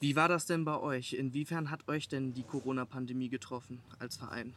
Wie 0.00 0.14
war 0.14 0.28
das 0.28 0.46
denn 0.46 0.64
bei 0.64 0.78
euch? 0.78 1.12
Inwiefern 1.12 1.70
hat 1.70 1.88
euch 1.88 2.08
denn 2.08 2.32
die 2.32 2.44
Corona-Pandemie 2.44 3.28
getroffen 3.28 3.82
als 3.98 4.16
Verein? 4.16 4.54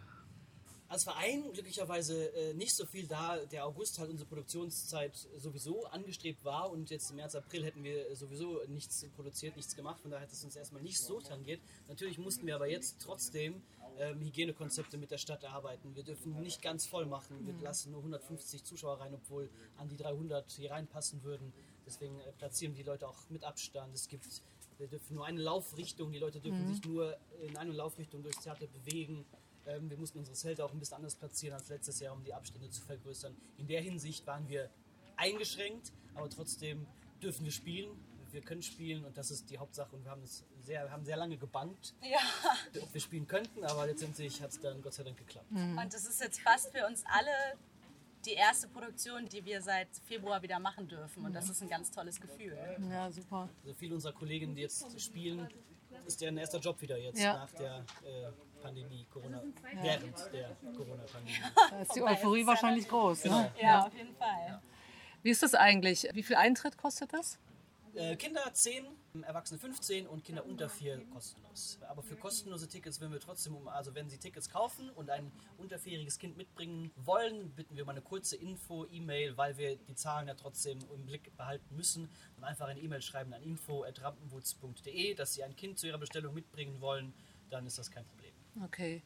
Als 0.88 1.06
Verein 1.06 1.52
glücklicherweise 1.54 2.34
äh, 2.36 2.54
nicht 2.54 2.76
so 2.76 2.86
viel 2.86 3.08
da. 3.08 3.38
Der 3.46 3.66
August 3.66 3.98
halt 3.98 4.10
unsere 4.10 4.28
Produktionszeit 4.28 5.16
sowieso 5.38 5.86
angestrebt 5.86 6.44
war 6.44 6.70
und 6.70 6.90
jetzt 6.90 7.10
im 7.12 7.16
März, 7.16 7.34
April 7.34 7.64
hätten 7.64 7.84
wir 7.84 8.14
sowieso 8.14 8.60
nichts 8.68 9.06
produziert, 9.16 9.56
nichts 9.56 9.76
gemacht. 9.76 10.02
Von 10.02 10.12
daher 10.12 10.26
hat 10.26 10.34
es 10.34 10.44
uns 10.44 10.56
erstmal 10.56 10.82
nicht 10.82 11.00
so 11.00 11.22
tangiert. 11.22 11.62
Natürlich 11.88 12.18
mussten 12.18 12.46
wir 12.46 12.56
aber 12.56 12.68
jetzt 12.68 12.98
trotzdem 13.00 13.62
ähm, 14.00 14.20
Hygienekonzepte 14.20 14.98
mit 14.98 15.12
der 15.12 15.18
Stadt 15.18 15.44
erarbeiten. 15.44 15.96
Wir 15.96 16.04
dürfen 16.04 16.40
nicht 16.42 16.62
ganz 16.62 16.86
voll 16.86 17.06
machen. 17.06 17.48
Wir 17.48 17.54
lassen 17.64 17.92
nur 17.92 18.02
150 18.02 18.64
Zuschauer 18.64 19.00
rein, 19.00 19.14
obwohl 19.14 19.50
an 19.78 19.88
die 19.88 19.98
300 19.98 20.52
hier 20.52 20.72
reinpassen 20.72 21.24
würden. 21.24 21.54
Deswegen 21.86 22.20
äh, 22.20 22.32
platzieren 22.38 22.74
die 22.76 22.84
Leute 22.84 23.08
auch 23.08 23.30
mit 23.30 23.44
Abstand. 23.44 23.94
Es 23.96 24.08
gibt, 24.08 24.26
wir 24.82 24.88
dürfen 24.88 25.16
nur 25.16 25.26
eine 25.26 25.40
Laufrichtung. 25.42 26.12
Die 26.12 26.18
Leute 26.20 26.40
dürfen 26.42 26.68
sich 26.74 26.84
nur 26.86 27.16
in 27.42 27.56
eine 27.56 27.72
Laufrichtung 27.72 28.24
durchs 28.24 28.42
Theater 28.42 28.66
bewegen. 28.68 29.26
Ähm, 29.68 29.90
wir 29.90 29.98
mussten 29.98 30.18
unsere 30.18 30.36
Zelte 30.36 30.66
auch 30.66 30.74
ein 30.74 30.80
bisschen 30.80 30.98
anders 30.98 31.16
platzieren 31.16 31.54
als 31.54 31.70
letztes 31.70 32.00
Jahr, 32.00 32.14
um 32.16 32.24
die 32.24 32.34
Abstände 32.34 32.70
zu 32.72 32.82
vergrößern. 32.82 33.36
In 33.58 33.68
der 33.68 33.82
Hinsicht 33.82 34.26
waren 34.26 34.48
wir 34.50 34.70
eingeschränkt, 35.18 35.94
aber 36.16 36.30
trotzdem 36.30 36.88
dürfen 37.22 37.46
wir 37.46 37.52
spielen. 37.52 37.92
Wir 38.32 38.42
können 38.42 38.64
spielen 38.64 39.06
und 39.06 39.18
das 39.18 39.30
ist 39.30 39.50
die 39.50 39.58
Hauptsache 39.58 39.94
und 39.96 40.04
wir 40.06 40.12
haben 40.12 40.24
es 40.24 40.46
sehr, 40.62 40.90
haben 40.90 41.04
sehr 41.06 41.18
lange 41.18 41.38
gebankt, 41.38 41.94
Ja. 42.02 42.20
ob 42.82 42.94
wir 42.94 43.02
spielen 43.02 43.28
könnten, 43.28 43.64
aber 43.66 43.86
letztendlich 43.86 44.42
hat 44.42 44.52
es 44.52 44.60
dann 44.62 44.82
Gott 44.82 44.94
sei 44.94 45.04
Dank 45.04 45.18
geklappt. 45.18 45.52
Und 45.52 45.94
das 45.94 46.06
ist 46.06 46.22
jetzt 46.22 46.40
fast 46.40 46.72
für 46.72 46.88
uns 46.88 47.04
alle 47.06 47.30
die 48.26 48.34
erste 48.34 48.68
Produktion, 48.68 49.28
die 49.28 49.44
wir 49.44 49.62
seit 49.62 49.90
Februar 50.06 50.42
wieder 50.42 50.60
machen 50.60 50.88
dürfen. 50.88 51.26
Und 51.26 51.34
das 51.34 51.50
ist 51.50 51.62
ein 51.62 51.70
ganz 51.70 51.92
tolles 51.92 52.20
Gefühl. 52.20 52.58
Ja, 52.90 53.12
super. 53.12 53.50
Also 53.64 53.74
viele 53.74 53.96
unserer 53.96 54.14
Kolleginnen, 54.14 54.56
die 54.56 54.62
jetzt 54.62 55.00
spielen, 55.02 55.48
ist 56.06 56.22
deren 56.22 56.38
erster 56.38 56.60
Job 56.60 56.82
wieder 56.82 56.98
jetzt 56.98 57.20
Ja. 57.20 57.34
nach 57.34 57.52
der 57.52 57.78
äh, 58.04 58.32
Pandemie, 58.62 59.06
Corona, 59.12 59.42
während 59.82 60.18
der 60.34 60.56
Corona-Pandemie. 60.76 61.36
Da 61.70 61.82
ist 61.82 61.96
die 61.96 62.02
Euphorie 62.02 62.46
wahrscheinlich 62.46 62.88
groß. 62.88 63.26
Ne? 63.26 63.52
Ja, 63.62 63.86
auf 63.88 63.94
jeden 63.96 64.16
Fall. 64.16 64.62
Wie 65.24 65.30
ist 65.30 65.44
das 65.44 65.54
eigentlich? 65.54 66.08
Wie 66.14 66.24
viel 66.24 66.36
Eintritt 66.36 66.78
kostet 66.78 67.14
das? 67.14 67.38
Äh, 67.94 68.16
Kinder 68.16 68.42
10, 68.54 68.86
Erwachsene 69.24 69.60
15 69.60 70.08
und 70.08 70.24
Kinder 70.24 70.46
unter 70.46 70.70
4 70.70 71.06
kostenlos. 71.10 71.80
Aber 71.90 72.02
für 72.02 72.16
kostenlose 72.16 72.68
Tickets 72.68 73.02
würden 73.02 73.12
wir 73.12 73.20
trotzdem, 73.20 73.56
um, 73.56 73.68
also 73.68 73.94
wenn 73.94 74.10
Sie 74.10 74.18
Tickets 74.18 74.50
kaufen 74.50 74.90
und 74.92 75.10
ein 75.10 75.32
untervierjähriges 75.58 76.18
Kind 76.18 76.38
mitbringen 76.38 76.92
wollen, 76.96 77.52
bitten 77.52 77.76
wir 77.76 77.84
um 77.84 77.90
eine 77.90 78.02
kurze 78.02 78.38
Info, 78.38 78.86
E-Mail, 78.90 79.36
weil 79.36 79.58
wir 79.58 79.76
die 79.76 79.96
Zahlen 79.96 80.28
ja 80.28 80.36
trotzdem 80.36 80.80
im 80.94 81.06
Blick 81.06 81.36
behalten 81.36 81.76
müssen. 81.76 82.10
Und 82.38 82.44
einfach 82.44 82.68
eine 82.68 82.80
E-Mail 82.80 83.02
schreiben 83.02 83.34
an 83.34 83.44
info.rampenwutz.de, 83.44 85.14
dass 85.16 85.34
Sie 85.34 85.44
ein 85.44 85.56
Kind 85.56 85.78
zu 85.78 85.88
Ihrer 85.88 85.98
Bestellung 85.98 86.34
mitbringen 86.34 86.80
wollen, 86.80 87.14
dann 87.50 87.66
ist 87.66 87.78
das 87.78 87.92
kein 87.92 88.06
Problem. 88.06 88.34
Okay. 88.64 89.04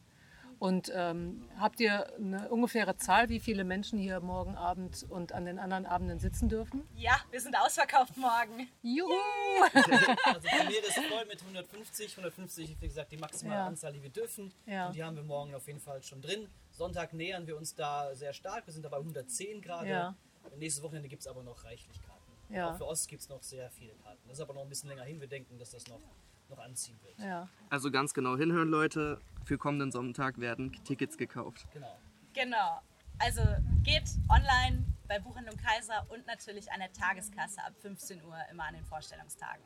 Und 0.58 0.90
ähm, 0.94 1.46
habt 1.58 1.80
ihr 1.80 2.12
eine 2.16 2.48
ungefähre 2.48 2.96
Zahl, 2.96 3.28
wie 3.28 3.40
viele 3.40 3.64
Menschen 3.64 3.98
hier 3.98 4.20
morgen 4.20 4.56
Abend 4.56 5.04
und 5.08 5.32
an 5.32 5.44
den 5.44 5.58
anderen 5.58 5.84
Abenden 5.84 6.18
sitzen 6.18 6.48
dürfen? 6.48 6.86
Ja, 6.94 7.20
wir 7.30 7.40
sind 7.40 7.54
ausverkauft 7.58 8.16
morgen. 8.16 8.68
Juhu! 8.82 9.10
Also 10.24 10.48
Premiere 10.48 10.86
ist 10.86 10.94
voll 10.94 11.24
mit 11.26 11.40
150. 11.40 12.10
150 12.12 12.70
ist 12.72 12.80
wie 12.80 12.88
gesagt 12.88 13.12
die 13.12 13.16
maximale 13.16 13.60
Ja. 13.60 13.66
Anzahl, 13.66 13.92
die 13.92 14.02
wir 14.02 14.10
dürfen. 14.10 14.52
Ja. 14.66 14.86
Und 14.88 14.96
die 14.96 15.02
haben 15.04 15.16
wir 15.16 15.22
morgen 15.22 15.54
auf 15.54 15.66
jeden 15.66 15.80
Fall 15.80 16.02
schon 16.02 16.20
drin. 16.20 16.48
Sonntag 16.70 17.12
nähern 17.12 17.46
wir 17.46 17.56
uns 17.56 17.74
da 17.74 18.14
sehr 18.14 18.32
stark. 18.32 18.66
Wir 18.66 18.72
sind 18.72 18.84
dabei 18.84 18.98
110 18.98 19.60
gerade. 19.62 19.88
Ja. 19.88 20.14
Nächstes 20.56 20.82
Wochenende 20.82 21.08
gibt 21.08 21.20
es 21.22 21.26
aber 21.28 21.42
noch 21.42 21.64
reichlich 21.64 22.00
Karten. 22.02 22.15
Ja. 22.48 22.70
Auch 22.70 22.76
für 22.76 22.86
Ost 22.86 23.08
gibt 23.08 23.22
es 23.22 23.28
noch 23.28 23.42
sehr 23.42 23.70
viele 23.70 23.94
Karten. 23.94 24.20
Das 24.28 24.38
ist 24.38 24.42
aber 24.42 24.54
noch 24.54 24.62
ein 24.62 24.68
bisschen 24.68 24.88
länger 24.88 25.04
hin. 25.04 25.20
Wir 25.20 25.28
denken, 25.28 25.58
dass 25.58 25.70
das 25.70 25.86
noch, 25.88 26.00
noch 26.48 26.58
anziehen 26.58 26.98
wird. 27.02 27.18
Ja. 27.18 27.48
Also 27.70 27.90
ganz 27.90 28.14
genau 28.14 28.36
hinhören, 28.36 28.68
Leute. 28.68 29.20
Für 29.44 29.58
kommenden 29.58 29.92
Sonntag 29.92 30.38
werden 30.38 30.72
Tickets 30.84 31.16
gekauft. 31.16 31.66
Genau. 31.72 31.96
Genau. 32.34 32.80
Also 33.18 33.42
geht 33.82 34.04
online 34.28 34.84
bei 35.08 35.18
Buchhandlung 35.18 35.56
Kaiser 35.56 36.04
und 36.08 36.26
natürlich 36.26 36.70
an 36.72 36.80
der 36.80 36.92
Tageskasse 36.92 37.62
ab 37.64 37.72
15 37.80 38.22
Uhr 38.24 38.36
immer 38.50 38.64
an 38.64 38.74
den 38.74 38.84
Vorstellungstagen. 38.84 39.62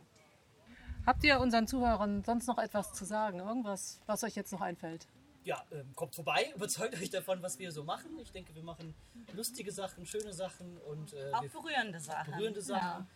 Habt 1.06 1.24
ihr 1.24 1.40
unseren 1.40 1.66
Zuhörern 1.66 2.22
sonst 2.24 2.46
noch 2.46 2.58
etwas 2.58 2.92
zu 2.92 3.04
sagen? 3.04 3.38
Irgendwas, 3.40 4.00
was 4.06 4.22
euch 4.22 4.36
jetzt 4.36 4.52
noch 4.52 4.60
einfällt? 4.60 5.08
Ja, 5.44 5.64
ähm, 5.72 5.94
kommt 5.94 6.14
vorbei, 6.14 6.52
überzeugt 6.56 6.94
euch 6.94 7.10
davon, 7.10 7.42
was 7.42 7.58
wir 7.58 7.72
so 7.72 7.84
machen. 7.84 8.18
Ich 8.20 8.32
denke, 8.32 8.54
wir 8.54 8.62
machen 8.62 8.94
lustige 9.32 9.72
Sachen, 9.72 10.06
schöne 10.06 10.32
Sachen 10.32 10.76
und 10.78 11.12
äh, 11.14 11.32
Auch 11.32 11.44
berührende 11.44 12.00
Sachen. 12.00 12.32
berührende 12.32 12.62
Sachen. 12.62 13.06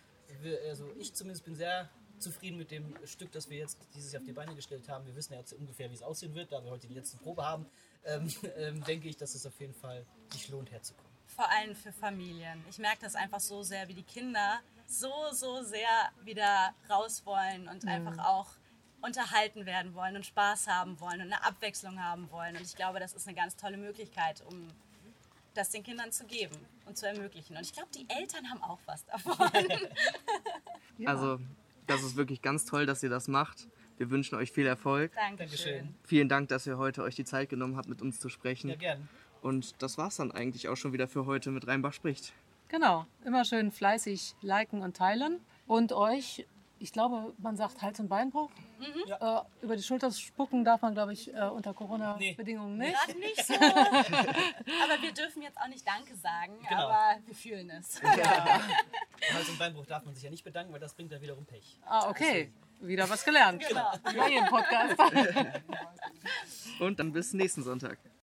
Wir, 0.40 0.58
also 0.68 0.90
ich 0.98 1.14
zumindest 1.14 1.44
bin 1.44 1.54
sehr 1.54 1.90
zufrieden 2.18 2.56
mit 2.56 2.70
dem 2.70 2.94
Stück, 3.06 3.30
das 3.32 3.50
wir 3.50 3.58
jetzt 3.58 3.78
dieses 3.94 4.12
Jahr 4.12 4.20
auf 4.20 4.26
die 4.26 4.32
Beine 4.32 4.54
gestellt 4.54 4.88
haben. 4.88 5.06
Wir 5.06 5.14
wissen 5.14 5.34
ja 5.34 5.40
jetzt 5.40 5.52
ungefähr, 5.52 5.90
wie 5.90 5.94
es 5.94 6.02
aussehen 6.02 6.34
wird, 6.34 6.52
da 6.52 6.62
wir 6.64 6.70
heute 6.70 6.86
die 6.86 6.94
letzte 6.94 7.18
Probe 7.18 7.44
haben. 7.44 7.66
Ähm, 8.04 8.32
ähm, 8.56 8.82
denke 8.84 9.08
ich, 9.08 9.16
dass 9.16 9.34
es 9.34 9.44
auf 9.44 9.58
jeden 9.60 9.74
Fall 9.74 10.06
sich 10.32 10.48
lohnt, 10.48 10.70
herzukommen. 10.70 11.10
Vor 11.26 11.50
allem 11.50 11.74
für 11.74 11.92
Familien. 11.92 12.64
Ich 12.70 12.78
merke 12.78 13.00
das 13.02 13.14
einfach 13.14 13.40
so 13.40 13.62
sehr, 13.62 13.88
wie 13.88 13.94
die 13.94 14.02
Kinder 14.02 14.60
so, 14.86 15.12
so 15.32 15.62
sehr 15.62 16.12
wieder 16.22 16.74
raus 16.88 17.24
wollen 17.24 17.68
und 17.68 17.86
einfach 17.86 18.18
auch 18.18 18.48
unterhalten 19.04 19.66
werden 19.66 19.94
wollen 19.94 20.16
und 20.16 20.26
Spaß 20.26 20.66
haben 20.66 20.98
wollen 21.00 21.20
und 21.20 21.32
eine 21.32 21.44
Abwechslung 21.44 22.02
haben 22.02 22.30
wollen. 22.30 22.56
Und 22.56 22.62
ich 22.62 22.74
glaube, 22.74 23.00
das 23.00 23.12
ist 23.14 23.26
eine 23.28 23.36
ganz 23.36 23.56
tolle 23.56 23.76
Möglichkeit, 23.76 24.42
um 24.48 24.68
das 25.54 25.70
den 25.70 25.82
Kindern 25.82 26.10
zu 26.10 26.24
geben 26.24 26.56
und 26.86 26.96
zu 26.96 27.06
ermöglichen. 27.06 27.56
Und 27.56 27.62
ich 27.62 27.72
glaube, 27.72 27.88
die 27.94 28.06
Eltern 28.08 28.50
haben 28.50 28.62
auch 28.62 28.80
was 28.86 29.04
davon. 29.06 29.36
Also, 31.06 31.40
das 31.88 32.04
ist 32.04 32.14
wirklich 32.14 32.40
ganz 32.40 32.66
toll, 32.66 32.86
dass 32.86 33.02
ihr 33.02 33.10
das 33.10 33.26
macht. 33.26 33.66
Wir 33.98 34.10
wünschen 34.10 34.36
euch 34.36 34.52
viel 34.52 34.64
Erfolg. 34.64 35.12
Dankeschön. 35.14 35.38
Dankeschön. 35.38 35.94
Vielen 36.04 36.28
Dank, 36.28 36.48
dass 36.48 36.68
ihr 36.68 36.78
heute 36.78 37.02
euch 37.02 37.16
die 37.16 37.24
Zeit 37.24 37.48
genommen 37.48 37.76
habt, 37.76 37.88
mit 37.88 38.00
uns 38.00 38.20
zu 38.20 38.28
sprechen. 38.28 38.70
Ja, 38.70 38.76
gern. 38.76 39.08
Und 39.42 39.82
das 39.82 39.98
war's 39.98 40.16
dann 40.16 40.30
eigentlich 40.30 40.68
auch 40.68 40.76
schon 40.76 40.92
wieder 40.92 41.08
für 41.08 41.26
heute 41.26 41.50
mit 41.50 41.66
Rheinbach 41.66 41.92
spricht. 41.92 42.32
Genau, 42.68 43.06
immer 43.24 43.44
schön 43.44 43.70
fleißig 43.70 44.36
liken 44.40 44.82
und 44.82 44.96
teilen. 44.96 45.40
Und 45.66 45.92
euch, 45.92 46.46
ich 46.78 46.92
glaube, 46.92 47.34
man 47.38 47.56
sagt 47.56 47.82
Hals- 47.82 48.00
und 48.00 48.08
Beinbruch. 48.08 48.50
Äh, 48.84 49.40
über 49.62 49.76
die 49.76 49.82
Schulter 49.82 50.10
spucken 50.12 50.64
darf 50.64 50.82
man, 50.82 50.94
glaube 50.94 51.12
ich, 51.12 51.32
äh, 51.32 51.40
unter 51.40 51.74
Corona-Bedingungen 51.74 52.78
nicht. 52.78 52.94
Gerade 53.06 53.18
nicht 53.18 53.46
so. 53.46 53.54
aber 53.54 55.02
wir 55.02 55.12
dürfen 55.12 55.42
jetzt 55.42 55.58
auch 55.58 55.68
nicht 55.68 55.86
Danke 55.86 56.14
sagen, 56.16 56.58
Genau. 56.68 56.88
aber 56.88 57.18
wir 57.26 57.34
fühlen 57.34 57.70
es. 57.70 58.02
Hals- 58.02 59.48
und 59.48 59.58
Beinbruch 59.58 59.86
darf 59.86 60.04
man 60.04 60.14
sich 60.14 60.24
ja 60.24 60.30
nicht 60.30 60.44
bedanken, 60.44 60.72
weil 60.72 60.80
das 60.80 60.94
bringt 60.94 61.12
dann 61.12 61.20
wiederum 61.20 61.44
Pech. 61.44 61.78
Ah, 61.86 62.08
okay. 62.08 62.52
Wieder 62.80 63.08
was 63.08 63.24
gelernt. 63.24 63.64
Genau. 63.66 63.92
Wie 64.04 64.48
Podcast. 64.48 64.96
Und 66.80 66.98
dann 66.98 67.12
bis 67.12 67.32
nächsten 67.32 67.62
Sonntag. 67.62 67.98